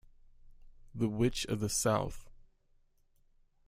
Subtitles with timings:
[0.95, 2.27] The Witch of the South.